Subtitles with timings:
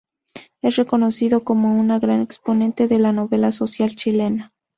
[0.63, 4.51] Es reconocido como un gran exponente de la novela social chilena.